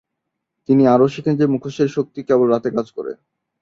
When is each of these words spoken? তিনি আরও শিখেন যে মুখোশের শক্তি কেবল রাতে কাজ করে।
তিনি 0.69 0.83
আরও 0.87 1.07
শিখেন 1.13 1.35
যে 1.37 1.45
মুখোশের 1.53 1.89
শক্তি 1.89 2.19
কেবল 2.27 2.47
রাতে 2.49 2.69
কাজ 2.75 2.87
করে। 2.97 3.11